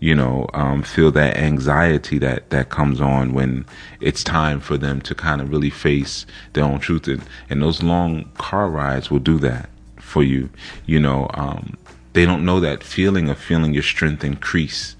[0.00, 3.64] you know, um, feel that anxiety that, that comes on when
[4.00, 7.06] it's time for them to kind of really face their own truth.
[7.06, 9.70] And, and those long car rides will do that
[10.10, 10.50] for you.
[10.86, 11.76] You know, um,
[12.12, 14.96] they don't know that feeling of feeling your strength increase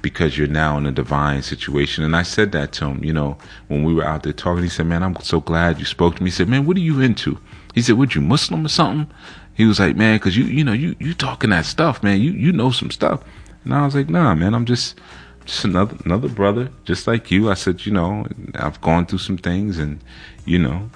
[0.00, 2.04] because you're now in a divine situation.
[2.04, 4.68] And I said that to him, you know, when we were out there talking, he
[4.68, 6.30] said, man, I'm so glad you spoke to me.
[6.30, 7.38] He said, man, what are you into?
[7.74, 9.12] He said, would you Muslim or something?
[9.54, 12.20] He was like, man, cause you, you know, you, you talking that stuff, man.
[12.20, 13.22] You, you know some stuff.
[13.64, 14.98] And I was like, nah, man, I'm just,
[15.44, 17.50] just another, another brother, just like you.
[17.50, 20.00] I said, you know, I've gone through some things and,
[20.44, 20.90] you know,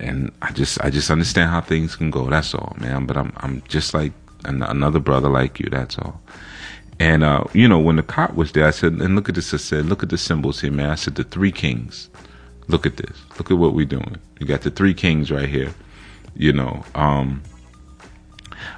[0.00, 2.28] and I just I just understand how things can go.
[2.28, 3.06] That's all, man.
[3.06, 4.12] But I'm I'm just like
[4.44, 5.68] an, another brother like you.
[5.70, 6.20] That's all.
[7.00, 9.54] And uh, you know, when the cop was there, I said, and look at this.
[9.54, 10.90] I said, look at the symbols here, man.
[10.90, 12.10] I said, the three kings.
[12.66, 13.16] Look at this.
[13.38, 14.16] Look at what we're doing.
[14.40, 15.72] You got the three kings right here.
[16.34, 16.84] You know.
[16.94, 17.42] Um,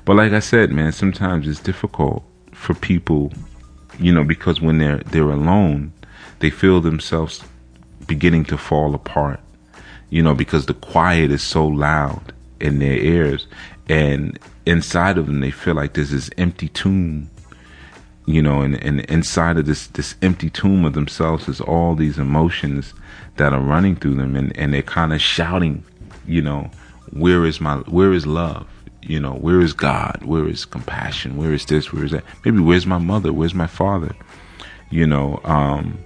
[0.04, 3.32] but like I said, man, sometimes it's difficult for people,
[3.98, 5.92] you know, because when they're they're alone,
[6.40, 7.42] they feel themselves
[8.06, 9.40] beginning to fall apart.
[10.10, 13.46] You know, because the quiet is so loud in their ears,
[13.88, 17.30] and inside of them, they feel like there's this empty tomb
[18.30, 22.16] you know, and, and inside of this this empty tomb of themselves is all these
[22.16, 22.94] emotions
[23.36, 25.82] that are running through them, and and they're kind of shouting,
[26.26, 26.70] you know,
[27.12, 28.68] where is my where is love?
[29.02, 30.20] You know, where is God?
[30.22, 31.36] Where is compassion?
[31.36, 31.92] Where is this?
[31.92, 32.22] Where is that?
[32.44, 33.32] Maybe where's my mother?
[33.32, 34.14] Where's my father?
[34.90, 35.98] You know, um,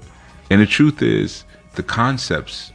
[0.51, 2.73] and the truth is, the concepts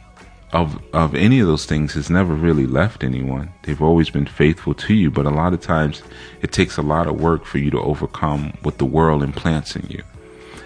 [0.52, 3.52] of of any of those things has never really left anyone.
[3.62, 6.02] They've always been faithful to you, but a lot of times
[6.42, 9.86] it takes a lot of work for you to overcome what the world implants in
[9.88, 10.02] you.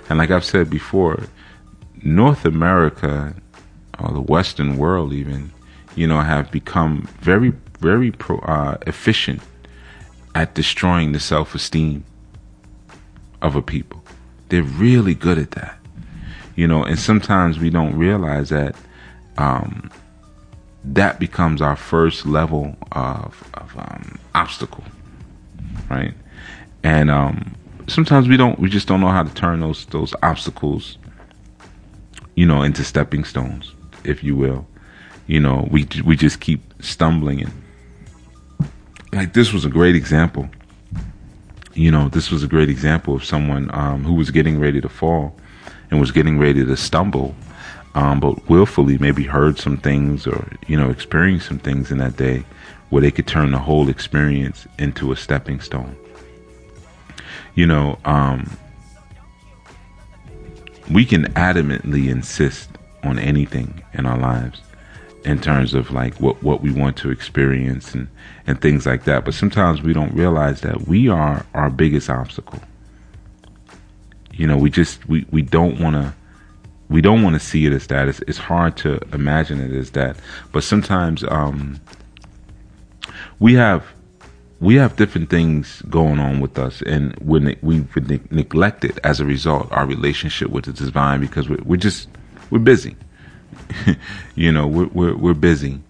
[0.09, 1.25] And like I've said before,
[2.03, 3.35] North America
[3.99, 5.53] or the Western world even,
[5.94, 9.42] you know, have become very very pro, uh, efficient
[10.35, 12.05] at destroying the self-esteem
[13.42, 14.03] of a people.
[14.49, 15.79] They're really good at that.
[16.57, 18.75] You know, and sometimes we don't realize that
[19.38, 19.90] um,
[20.85, 24.85] that becomes our first level of, of um, obstacle,
[25.88, 26.14] right?
[26.83, 27.55] And um,
[27.88, 30.99] sometimes we don't, we just don't know how to turn those those obstacles,
[32.35, 33.73] you know, into stepping stones,
[34.05, 34.66] if you will.
[35.27, 37.53] You know, we we just keep stumbling and
[39.14, 40.49] like this was a great example.
[41.75, 44.88] You know, this was a great example of someone um, who was getting ready to
[44.88, 45.37] fall
[45.90, 47.35] and was getting ready to stumble
[47.94, 52.16] um, but willfully maybe heard some things or you know experienced some things in that
[52.16, 52.44] day
[52.90, 55.96] where they could turn the whole experience into a stepping stone
[57.54, 58.57] you know um,
[60.90, 62.68] we can adamantly insist
[63.02, 64.61] on anything in our lives
[65.24, 68.09] in terms of like what, what we want to experience and,
[68.46, 69.24] and things like that.
[69.24, 72.61] But sometimes we don't realize that we are our biggest obstacle.
[74.33, 76.14] You know, we just we, we don't want to
[76.88, 78.09] we don't want to see it as that.
[78.09, 80.16] It's, it's hard to imagine it as that.
[80.53, 81.81] But sometimes um,
[83.38, 83.85] we have
[84.61, 89.25] we have different things going on with us, and we we've ne- neglected as a
[89.25, 92.09] result our relationship with the divine because we're, we're just
[92.51, 92.97] we're busy.
[94.35, 95.81] you know, we're, we're we're busy,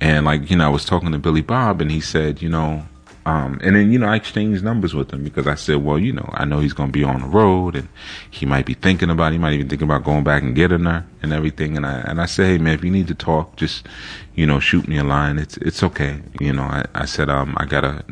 [0.00, 2.86] and like you know, I was talking to Billy Bob, and he said, you know,
[3.26, 6.12] um, and then, you know, I exchanged numbers with him because I said, well, you
[6.12, 7.88] know, I know he's going to be on the road and
[8.30, 11.04] he might be thinking about, he might even think about going back and getting her
[11.22, 11.76] and everything.
[11.76, 13.86] And I, and I said, hey, man, if you need to talk, just,
[14.34, 15.38] you know, shoot me a line.
[15.38, 16.22] It's, it's okay.
[16.40, 18.02] You know, I, I said, um, I got a,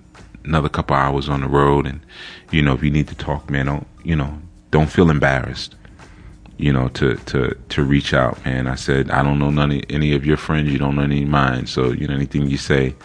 [0.44, 2.00] another couple hours on the road and,
[2.50, 4.38] you know, if you need to talk, man, don't, you know,
[4.70, 5.74] don't feel embarrassed
[6.58, 8.66] you know, to to to reach out, man.
[8.66, 11.22] I said, I don't know none of, any of your friends, you don't know any
[11.22, 12.96] of mine, so you know anything you say,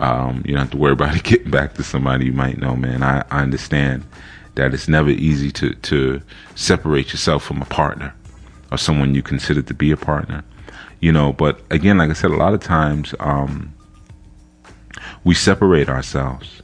[0.00, 2.76] um, you don't have to worry about it getting back to somebody you might know,
[2.76, 3.02] man.
[3.02, 4.04] I, I understand
[4.54, 6.20] that it's never easy to, to
[6.54, 8.14] separate yourself from a partner
[8.70, 10.44] or someone you consider to be a partner,
[11.00, 11.32] you know.
[11.32, 13.72] But again, like I said, a lot of times um,
[15.24, 16.62] we separate ourselves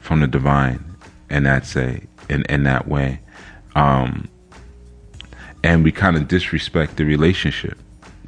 [0.00, 0.84] from the divine,
[1.30, 3.20] and that's a in in that way,
[3.74, 4.28] um,
[5.62, 7.78] and we kind of disrespect the relationship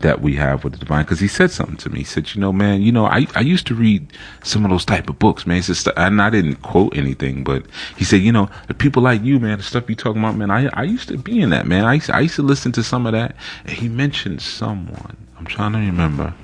[0.01, 1.99] that we have with the divine because he said something to me.
[1.99, 4.85] He said, "You know, man, you know, I I used to read some of those
[4.85, 5.63] type of books, man.
[5.63, 7.65] Said, and I didn't quote anything, but
[7.97, 10.51] he said, you know, the people like you, man, the stuff you talking about, man.
[10.51, 11.85] I I used to be in that, man.
[11.85, 13.37] I used to, I used to listen to some of that.
[13.65, 15.17] And he mentioned someone.
[15.39, 16.35] I'm trying to remember.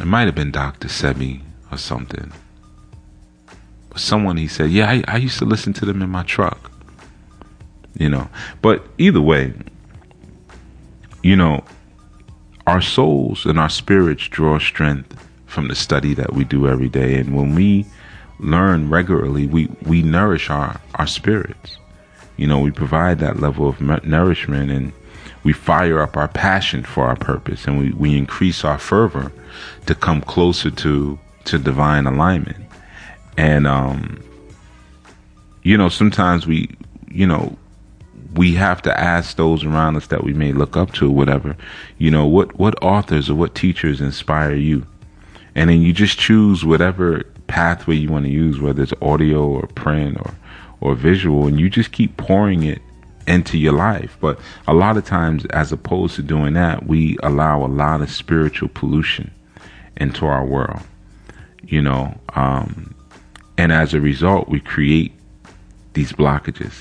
[0.00, 2.32] It might have been Doctor Sebi or something.
[3.94, 6.70] Someone he said, yeah, I, I used to listen to them in my truck.
[7.94, 8.28] You know,
[8.62, 9.52] but either way,
[11.22, 11.64] you know,
[12.66, 17.16] our souls and our spirits draw strength from the study that we do every day.
[17.16, 17.86] And when we
[18.38, 21.76] learn regularly, we, we nourish our, our spirits.
[22.36, 24.92] You know, we provide that level of nourishment and
[25.44, 29.32] we fire up our passion for our purpose and we, we increase our fervor
[29.86, 32.64] to come closer to, to divine alignment.
[33.36, 34.22] And, um,
[35.62, 36.74] you know, sometimes we,
[37.10, 37.56] you know,
[38.34, 41.56] we have to ask those around us that we may look up to whatever,
[41.98, 44.86] you know, what, what authors or what teachers inspire you?
[45.54, 49.66] And then you just choose whatever pathway you want to use, whether it's audio or
[49.66, 50.34] print or,
[50.80, 52.80] or visual, and you just keep pouring it
[53.26, 54.16] into your life.
[54.20, 58.10] But a lot of times, as opposed to doing that, we allow a lot of
[58.10, 59.30] spiritual pollution
[59.96, 60.80] into our world,
[61.62, 62.94] you know, um,
[63.58, 65.12] and as a result, we create
[65.92, 66.72] these blockages.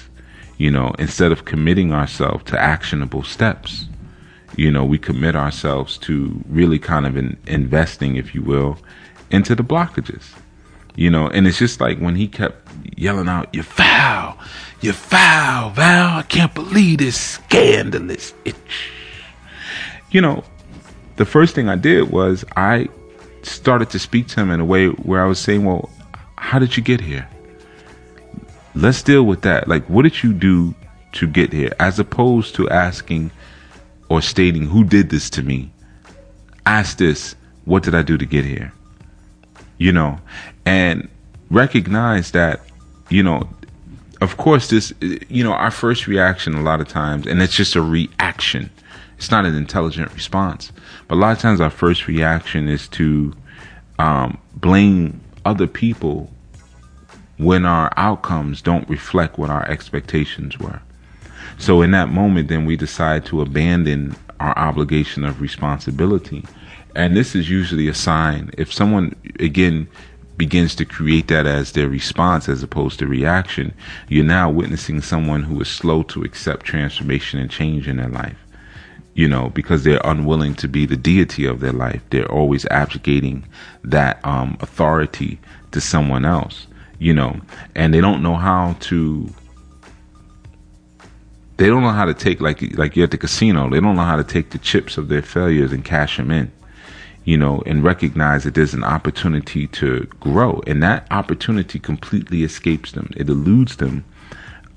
[0.62, 3.88] You know, instead of committing ourselves to actionable steps,
[4.56, 8.78] you know, we commit ourselves to really kind of in, investing, if you will,
[9.32, 10.36] into the blockages.
[10.96, 14.38] You know, and it's just like when he kept yelling out, "You foul,
[14.82, 16.20] you foul, Val!
[16.20, 18.92] I can't believe this scandalous." Itch.
[20.12, 20.44] You know,
[21.16, 22.88] the first thing I did was I
[23.42, 25.90] started to speak to him in a way where I was saying, "Well,
[26.38, 27.28] how did you get here?
[28.74, 29.68] Let's deal with that.
[29.68, 30.76] Like, what did you do
[31.14, 33.32] to get here?" As opposed to asking
[34.10, 35.72] or stating, "Who did this to me?"
[36.66, 38.72] Ask this, "What did I do to get here?"
[39.78, 40.20] You know,
[40.66, 41.10] and
[41.50, 42.62] recognize that,
[43.10, 43.50] you know,
[44.22, 47.76] of course, this, you know, our first reaction a lot of times, and it's just
[47.76, 48.70] a reaction.
[49.18, 50.72] It's not an intelligent response.
[51.08, 53.34] But a lot of times our first reaction is to
[54.00, 56.32] um, blame other people
[57.42, 60.82] when our outcomes don't reflect what our expectations were.
[61.58, 66.46] So in that moment, then we decide to abandon our obligation of responsibility.
[66.96, 69.88] And this is usually a sign if someone, again,
[70.38, 73.74] begins to create that as their response as opposed to reaction,
[74.08, 78.38] you're now witnessing someone who is slow to accept transformation and change in their life.
[79.14, 82.02] You know, because they're unwilling to be the deity of their life.
[82.10, 83.46] They're always abdicating
[83.84, 85.40] that um, authority
[85.72, 86.66] to someone else,
[87.02, 87.32] you know,
[87.76, 89.28] and they don't know how to
[91.58, 93.70] they don't know how to take like like you're at the casino.
[93.70, 96.52] They don't know how to take the chips of their failures and cash them in
[97.24, 100.62] you know, and recognize that there's an opportunity to grow.
[100.66, 103.12] And that opportunity completely escapes them.
[103.16, 104.04] It eludes them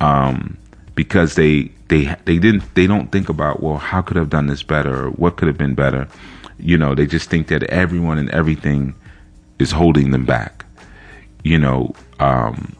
[0.01, 0.59] um,
[0.95, 4.47] because they they they didn't they don't think about well how could I have done
[4.47, 6.07] this better or what could have been better.
[6.59, 8.95] You know, they just think that everyone and everything
[9.59, 10.64] is holding them back.
[11.45, 12.75] You know, um,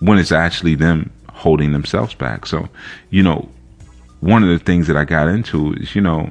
[0.00, 2.46] when it's actually them holding themselves back.
[2.46, 2.68] So,
[3.10, 3.48] you know,
[4.20, 6.30] one of the things that I got into is, you know,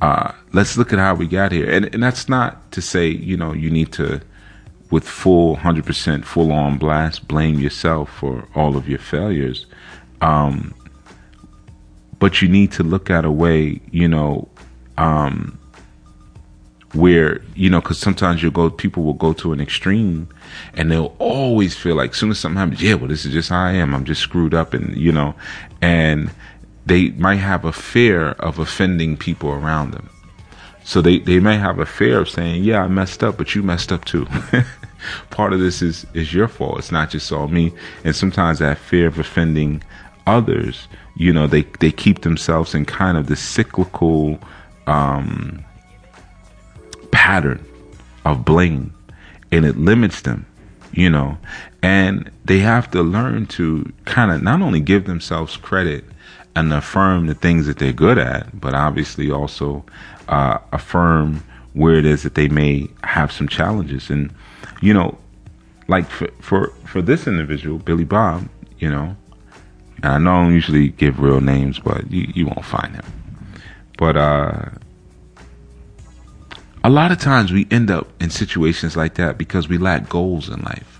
[0.00, 1.70] uh, let's look at how we got here.
[1.70, 4.20] And, and that's not to say, you know, you need to,
[4.90, 9.66] with full 100% full on blast, blame yourself for all of your failures.
[10.20, 10.74] Um,
[12.18, 14.48] but you need to look at a way, you know,
[14.96, 15.57] um,
[16.94, 20.28] where, you know, because sometimes you'll go, people will go to an extreme
[20.74, 23.50] and they'll always feel like, as soon as something happens, yeah, well, this is just
[23.50, 23.94] how I am.
[23.94, 24.72] I'm just screwed up.
[24.72, 25.34] And, you know,
[25.82, 26.30] and,
[26.88, 30.08] they might have a fear of offending people around them.
[30.84, 33.62] So they, they may have a fear of saying, yeah, I messed up, but you
[33.62, 34.26] messed up too.
[35.30, 36.78] Part of this is, is your fault.
[36.78, 37.74] It's not just all me.
[38.04, 39.82] And sometimes that fear of offending
[40.26, 44.38] others, you know, they, they keep themselves in kind of the cyclical,
[44.86, 45.62] um,
[47.10, 47.64] pattern
[48.24, 48.94] of blame
[49.50, 50.46] and it limits them,
[50.92, 51.38] you know,
[51.82, 56.04] and they have to learn to kind of not only give themselves credit,
[56.58, 59.84] and affirm the things that they're good at, but obviously also
[60.26, 61.42] uh, affirm
[61.74, 64.10] where it is that they may have some challenges.
[64.10, 64.32] And
[64.82, 65.16] you know,
[65.86, 69.16] like for for for this individual, Billy Bob, you know,
[70.02, 73.04] and I know I don't usually give real names, but you you won't find him.
[73.96, 74.70] But uh,
[76.84, 80.48] a lot of times we end up in situations like that because we lack goals
[80.48, 80.98] in life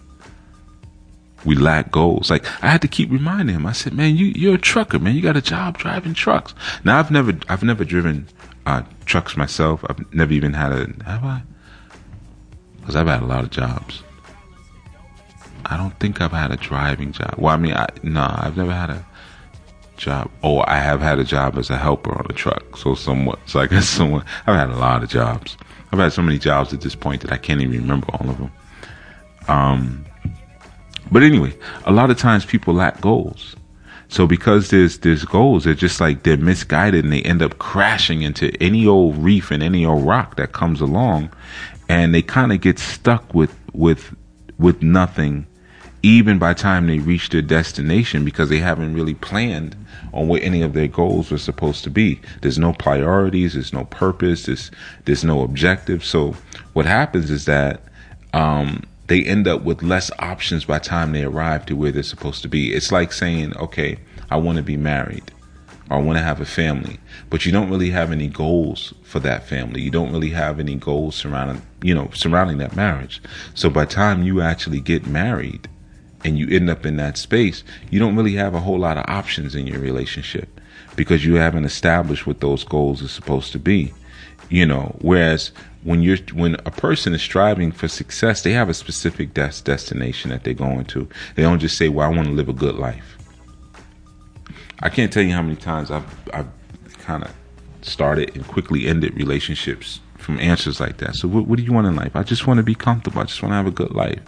[1.44, 2.30] we lack goals.
[2.30, 3.66] Like I had to keep reminding him.
[3.66, 5.14] I said, "Man, you you're a trucker, man.
[5.14, 8.26] You got a job driving trucks." Now I've never I've never driven
[8.66, 9.84] uh, trucks myself.
[9.88, 11.42] I've never even had a have I?
[12.80, 14.02] Because I've had a lot of jobs.
[15.66, 17.34] I don't think I've had a driving job.
[17.36, 19.04] Well, I mean, I, no, I've never had a
[19.96, 20.30] job.
[20.42, 22.76] Oh, I have had a job as a helper on a truck.
[22.76, 23.38] So somewhat.
[23.46, 24.24] So I guess someone.
[24.46, 25.56] I've had a lot of jobs.
[25.92, 28.38] I've had so many jobs at this point that I can't even remember all of
[28.38, 28.52] them.
[29.48, 30.04] Um,
[31.10, 33.56] but anyway, a lot of times people lack goals.
[34.08, 38.22] So because there's there's goals, they're just like they're misguided and they end up crashing
[38.22, 41.30] into any old reef and any old rock that comes along,
[41.88, 44.14] and they kind of get stuck with with
[44.58, 45.46] with nothing,
[46.02, 49.76] even by the time they reach their destination because they haven't really planned
[50.12, 52.20] on what any of their goals were supposed to be.
[52.40, 54.70] There's no priorities, there's no purpose, there's
[55.04, 56.04] there's no objective.
[56.04, 56.36] So
[56.72, 57.82] what happens is that
[58.32, 62.02] um, they end up with less options by the time they arrive to where they're
[62.02, 62.72] supposed to be.
[62.72, 63.98] It's like saying, okay,
[64.30, 65.32] I want to be married
[65.90, 69.20] or I want to have a family, but you don't really have any goals for
[69.20, 69.80] that family.
[69.80, 73.22] You don't really have any goals surrounding, you know, surrounding that marriage.
[73.54, 75.68] So by the time you actually get married
[76.24, 79.04] and you end up in that space, you don't really have a whole lot of
[79.08, 80.60] options in your relationship
[80.96, 83.92] because you haven't established what those goals are supposed to be.
[84.50, 85.52] You know, whereas
[85.82, 90.30] when you're when a person is striving for success, they have a specific des- destination
[90.30, 91.08] that they're going to.
[91.34, 93.18] They don't just say, "Well, I want to live a good life."
[94.80, 96.48] I can't tell you how many times I've I've
[97.00, 97.32] kind of
[97.82, 101.14] started and quickly ended relationships from answers like that.
[101.14, 102.14] So, what, what do you want in life?
[102.14, 103.20] I just want to be comfortable.
[103.20, 104.20] I just want to have a good life.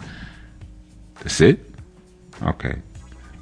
[1.15, 1.70] That's it.
[2.43, 2.81] Okay.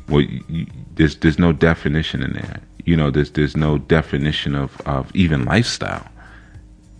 [0.08, 2.62] Well, you, you, there's there's no definition in there.
[2.86, 6.08] You know, there's there's no definition of of even lifestyle.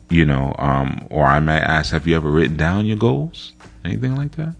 [0.10, 3.54] You know, um, or I might ask, have you ever written down your goals?
[3.86, 4.56] Anything like that?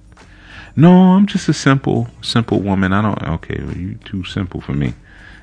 [0.76, 2.94] No, I'm just a simple simple woman.
[2.94, 3.22] I don't.
[3.36, 4.94] Okay, well, you too simple for me.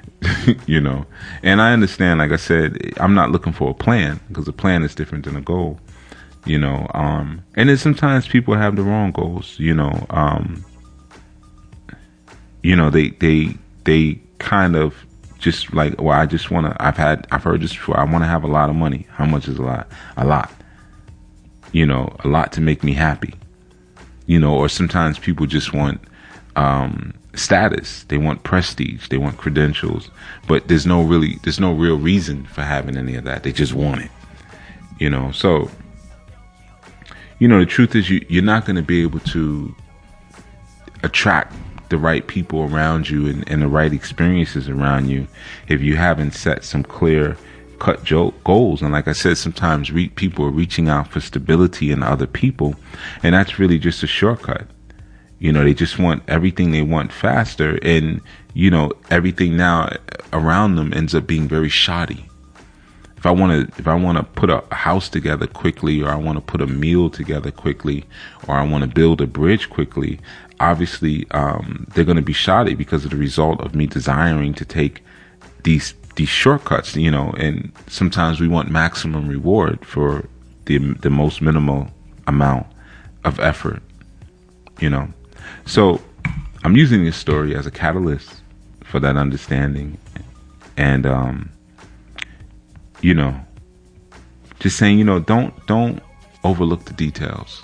[0.67, 1.07] you know,
[1.43, 2.19] and I understand.
[2.19, 5.37] Like I said, I'm not looking for a plan because a plan is different than
[5.37, 5.79] a goal.
[6.45, 9.57] You know, um, and then sometimes people have the wrong goals.
[9.59, 10.65] You know, um,
[12.67, 13.55] you know they they
[13.85, 15.07] they kind of
[15.39, 18.25] just like well i just want to i've had i've heard this before i want
[18.25, 19.07] to have a lot of money.
[19.11, 19.87] How much is a lot?
[20.17, 20.51] A lot.
[21.71, 23.35] You know a lot to make me happy.
[24.27, 26.01] You know or sometimes people just want
[26.57, 28.03] um, status.
[28.09, 29.09] They want prestige.
[29.11, 30.11] They want credentials.
[30.49, 33.45] But there's no really there's no real reason for having any of that.
[33.45, 34.11] They just want it.
[34.99, 35.71] You know so
[37.39, 39.73] you know the truth is you you're not going to be able to
[41.05, 41.55] attract
[41.89, 45.27] the right people around you and, and the right experiences around you
[45.69, 47.37] if you haven't set some clear
[47.79, 48.05] cut
[48.45, 48.83] goals.
[48.83, 52.75] And like I said, sometimes re- people are reaching out for stability in other people,
[53.23, 54.67] and that's really just a shortcut.
[55.39, 58.21] You know, they just want everything they want faster, and
[58.55, 59.91] you know, everything now
[60.33, 62.27] around them ends up being very shoddy.
[63.19, 66.17] If I want to, if I want to put a house together quickly, or I
[66.17, 68.05] want to put a meal together quickly,
[68.47, 70.21] or I want to build a bridge quickly,
[70.61, 74.65] obviously um, they're going to be shoddy because of the result of me desiring to
[74.65, 75.03] take
[75.65, 77.35] these these shortcuts, you know.
[77.39, 80.29] And sometimes we want maximum reward for
[80.67, 81.89] the the most minimal
[82.27, 82.67] amount
[83.25, 83.83] of effort,
[84.81, 85.09] you know.
[85.67, 86.01] So
[86.65, 88.35] I'm using this story as a catalyst
[88.85, 89.99] for that understanding,
[90.77, 91.51] and um,
[93.03, 93.39] you know,
[94.61, 96.03] just saying, you know, don't don't
[96.45, 97.63] overlook the details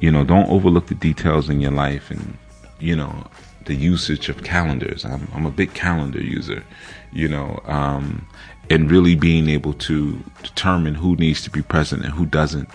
[0.00, 2.36] you know, don't overlook the details in your life and,
[2.78, 3.26] you know,
[3.66, 5.04] the usage of calendars.
[5.04, 6.64] I'm, I'm a big calendar user,
[7.12, 8.26] you know, um,
[8.70, 12.68] and really being able to determine who needs to be present and who doesn't.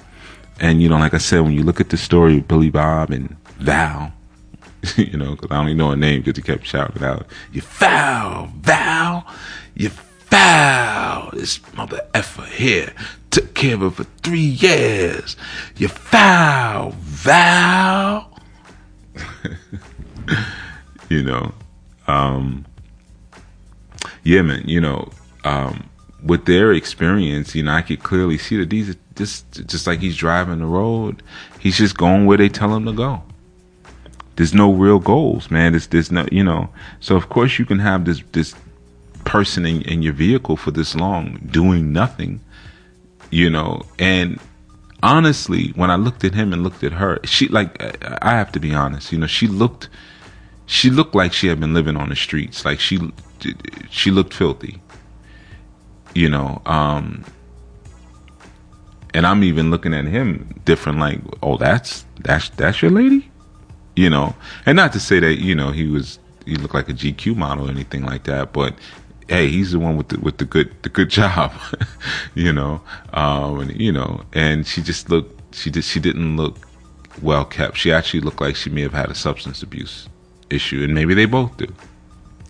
[0.60, 3.10] And, you know, like I said, when you look at the story of Billy Bob
[3.10, 4.14] and Val,
[4.96, 8.52] you know, because I only know a name because he kept shouting out, "You foul,
[8.58, 9.26] Val,
[9.74, 12.94] you foul, this mother effer here
[13.36, 15.36] took care of her for three years.
[15.76, 18.40] You foul, Val.
[21.10, 21.54] you know,
[22.08, 22.66] um,
[24.24, 25.10] yeah, man, you know,
[25.44, 25.90] um,
[26.24, 30.00] with their experience, you know, I could clearly see that these are just, just like
[30.00, 31.22] he's driving the road,
[31.60, 33.22] he's just going where they tell him to go.
[34.38, 35.74] There's no real goals, man.
[35.74, 36.70] There's, there's no, you know,
[37.02, 38.56] so of course you can have this, this
[39.26, 42.40] person in, in your vehicle for this long doing nothing
[43.32, 44.40] you know, and
[45.04, 47.82] honestly, when I looked at him and looked at her, she like
[48.24, 49.90] I have to be honest, you know, she looked
[50.66, 52.66] she looked like she had been living on the streets.
[52.66, 53.00] Like she
[53.90, 54.82] she looked filthy.
[56.14, 57.26] You know, um
[59.14, 63.32] and I'm even looking at him different like, "Oh, that's that's that's your lady?"
[63.96, 64.36] You know.
[64.66, 67.68] And not to say that, you know, he was he looked like a GQ model
[67.68, 68.76] or anything like that, but
[69.28, 71.54] hey, he's the one with the with the good the good job,
[72.34, 72.82] you know.
[73.14, 76.58] Um, and, you know, and she just looked she did she didn't look
[77.22, 77.78] well kept.
[77.78, 80.08] She actually looked like she may have had a substance abuse
[80.50, 81.68] issue, and maybe they both do.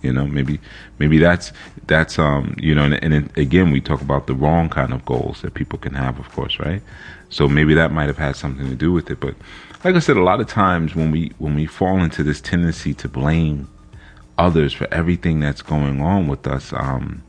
[0.02, 0.60] You know, maybe
[1.00, 1.52] maybe that's
[1.88, 5.42] that's um you know, and, and again we talk about the wrong kind of goals
[5.42, 6.82] that people can have, of course, right?
[7.30, 9.20] So maybe that might have had something to do with it.
[9.20, 9.36] But
[9.84, 12.94] like I said, a lot of times when we when we fall into this tendency
[12.96, 13.68] to blame
[14.38, 17.24] others for everything that's going on with us, um,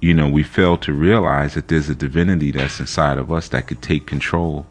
[0.00, 3.66] you know, we fail to realize that there's a divinity that's inside of us that
[3.66, 4.66] could take control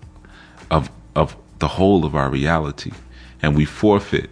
[0.71, 2.91] of of the whole of our reality,
[3.41, 4.29] and we forfeit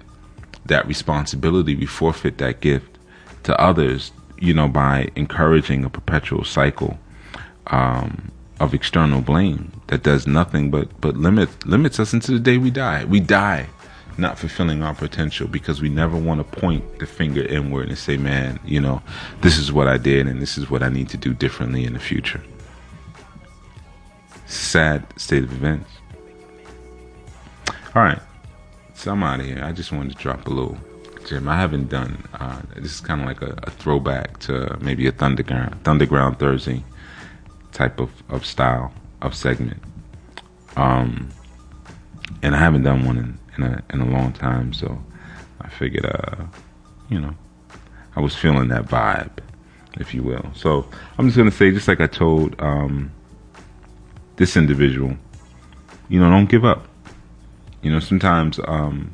[0.65, 1.75] that responsibility.
[1.75, 2.97] We forfeit that gift
[3.43, 6.97] to others, you know, by encouraging a perpetual cycle
[7.67, 12.57] um, of external blame that does nothing but but limit limits us until the day
[12.57, 13.05] we die.
[13.05, 13.67] We die
[14.17, 18.17] not fulfilling our potential because we never want to point the finger inward and say,
[18.17, 19.01] man, you know,
[19.41, 21.93] this is what I did and this is what I need to do differently in
[21.93, 22.41] the future.
[24.45, 25.89] Sad state of events.
[27.95, 28.19] All right.
[28.93, 29.63] So I'm out of here.
[29.63, 30.77] I just wanted to drop a little
[31.27, 31.47] gem.
[31.47, 35.11] I haven't done, uh, this is kind of like a, a, throwback to maybe a
[35.11, 36.83] Thunderground, Thunderground Thursday
[37.73, 39.81] type of, of style of segment.
[40.75, 41.29] Um,
[42.41, 45.01] and I haven't done one in, in a in a long time, so
[45.61, 46.45] I figured, uh,
[47.09, 47.33] you know,
[48.15, 49.39] I was feeling that vibe,
[49.99, 50.51] if you will.
[50.55, 50.87] So
[51.17, 53.11] I'm just gonna say, just like I told um,
[54.37, 55.15] this individual,
[56.09, 56.87] you know, don't give up.
[57.81, 59.13] You know, sometimes um,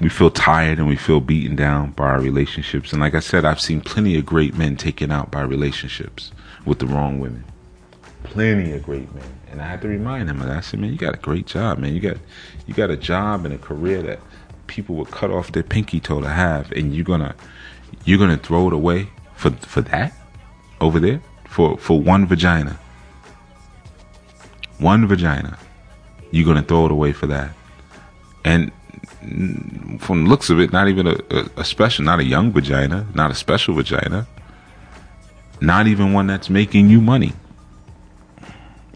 [0.00, 2.92] we feel tired and we feel beaten down by our relationships.
[2.92, 6.32] And like I said, I've seen plenty of great men taken out by relationships
[6.64, 7.44] with the wrong women.
[8.26, 9.24] Plenty of great men.
[9.50, 10.58] And I had to remind him of that.
[10.58, 11.94] I said, man, you got a great job, man.
[11.94, 12.16] You got
[12.66, 14.20] you got a job and a career that
[14.66, 17.34] people would cut off their pinky toe to have, and you're gonna
[18.04, 20.12] you're gonna throw it away for for that
[20.80, 22.78] over there for for one vagina.
[24.78, 25.58] One vagina.
[26.30, 27.52] You're gonna throw it away for that.
[28.44, 28.70] And
[30.00, 33.06] from the looks of it, not even a, a, a special, not a young vagina,
[33.14, 34.26] not a special vagina,
[35.60, 37.32] not even one that's making you money.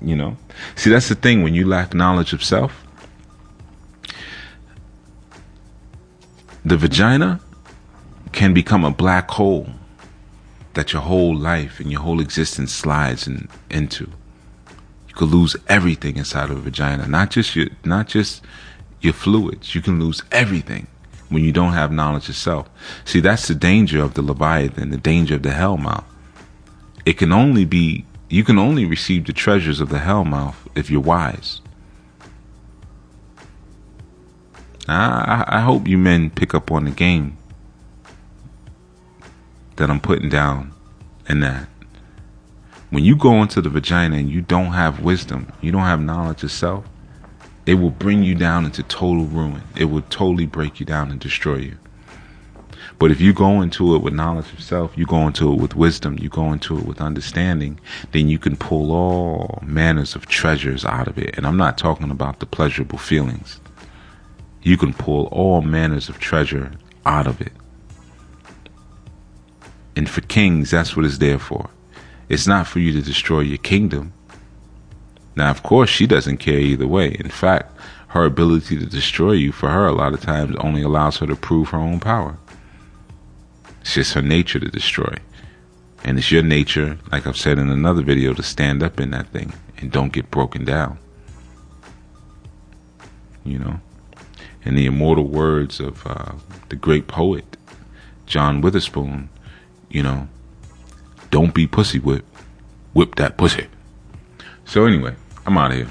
[0.03, 0.37] You know?
[0.77, 2.87] See, that's the thing when you lack knowledge of self.
[6.65, 7.41] The vagina
[8.33, 9.69] can become a black hole
[10.75, 14.05] that your whole life and your whole existence slides in, into.
[15.09, 18.43] You could lose everything inside of a vagina, not just your, not just
[19.01, 19.75] your fluids.
[19.75, 20.87] You can lose everything
[21.29, 22.69] when you don't have knowledge of self.
[23.05, 26.05] See, that's the danger of the Leviathan, the danger of the hell Hellmouth.
[27.07, 31.01] It can only be, you can only receive the treasures of the Hellmouth if you're
[31.01, 31.61] wise.
[34.89, 37.37] I, I hope you men pick up on the game
[39.77, 40.73] that I'm putting down
[41.29, 41.69] in that.
[42.91, 46.43] When you go into the vagina and you don't have wisdom, you don't have knowledge
[46.43, 46.85] of self,
[47.67, 49.63] it will bring you down into total ruin.
[49.77, 51.79] It will totally break you down and destroy you.
[52.99, 55.77] But if you go into it with knowledge of self, you go into it with
[55.77, 57.81] wisdom, you go into it with understanding,
[58.13, 61.37] then you can pull all manners of treasures out of it.
[61.37, 63.61] And I'm not talking about the pleasurable feelings.
[64.63, 66.73] You can pull all manners of treasure
[67.07, 67.53] out of it.
[69.97, 71.71] And for kings, that's what it's there for.
[72.29, 74.13] It's not for you to destroy your kingdom.
[75.37, 77.17] Now, of course, she doesn't care either way.
[77.19, 77.77] In fact,
[78.09, 81.37] her ability to destroy you for her a lot of times only allows her to
[81.37, 82.37] prove her own power.
[83.81, 85.15] It's just her nature to destroy.
[86.05, 89.29] And it's your nature, like I've said in another video, to stand up in that
[89.29, 90.99] thing and don't get broken down.
[93.45, 93.81] You know?
[94.65, 96.33] In the immortal words of uh,
[96.69, 97.57] the great poet,
[98.27, 99.29] John Witherspoon,
[99.89, 100.29] you know,
[101.31, 102.25] don't be pussy whip,
[102.93, 103.67] whip that pussy.
[104.65, 105.15] So anyway,
[105.47, 105.89] I'm out of here.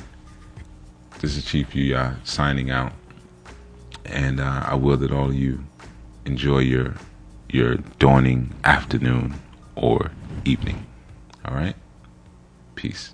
[1.19, 2.93] This is Chief Yuya signing out,
[4.05, 5.65] and uh, I will that all of you
[6.25, 6.95] enjoy your
[7.51, 9.35] your dawning afternoon
[9.75, 10.11] or
[10.45, 10.85] evening.
[11.45, 11.75] All right,
[12.75, 13.13] peace.